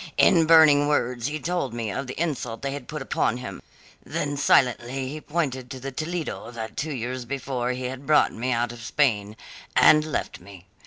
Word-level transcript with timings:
In 0.17 0.47
burning 0.47 0.87
words 0.87 1.27
he 1.27 1.39
told 1.39 1.75
me 1.75 1.91
of 1.91 2.07
the 2.07 2.19
insult 2.19 2.63
they 2.63 2.71
had 2.71 2.87
put 2.87 3.03
upon 3.03 3.37
him, 3.37 3.61
then 4.03 4.35
silently 4.35 5.09
he 5.09 5.21
pointed 5.21 5.69
to 5.69 5.79
the 5.79 5.91
Toledo 5.91 6.49
that 6.49 6.75
two 6.75 6.91
years 6.91 7.23
before 7.23 7.73
he 7.73 7.83
had 7.83 8.07
brought 8.07 8.33
me 8.33 8.51
out 8.51 8.71
of 8.71 8.81
Spain, 8.81 9.35
and 9.75 10.03
left 10.03 10.39
me. 10.39 10.65